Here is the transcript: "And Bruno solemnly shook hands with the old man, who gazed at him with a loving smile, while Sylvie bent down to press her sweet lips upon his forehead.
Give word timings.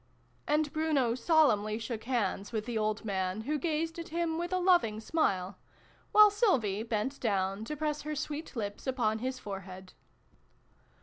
"And 0.47 0.73
Bruno 0.73 1.13
solemnly 1.13 1.77
shook 1.77 2.05
hands 2.05 2.51
with 2.51 2.65
the 2.65 2.75
old 2.75 3.05
man, 3.05 3.41
who 3.41 3.59
gazed 3.59 3.99
at 3.99 4.07
him 4.07 4.39
with 4.39 4.51
a 4.51 4.57
loving 4.57 4.99
smile, 4.99 5.59
while 6.11 6.31
Sylvie 6.31 6.81
bent 6.81 7.19
down 7.19 7.63
to 7.65 7.77
press 7.77 8.01
her 8.01 8.15
sweet 8.15 8.55
lips 8.55 8.87
upon 8.87 9.19
his 9.19 9.37
forehead. 9.37 9.93